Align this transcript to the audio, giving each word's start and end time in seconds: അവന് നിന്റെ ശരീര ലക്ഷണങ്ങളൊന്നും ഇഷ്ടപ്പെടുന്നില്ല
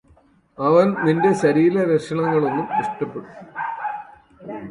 അവന് 0.57 0.93
നിന്റെ 1.05 1.31
ശരീര 1.41 1.75
ലക്ഷണങ്ങളൊന്നും 1.89 2.67
ഇഷ്ടപ്പെടുന്നില്ല 2.79 4.57